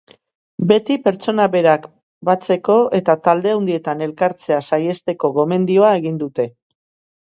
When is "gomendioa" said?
5.41-5.97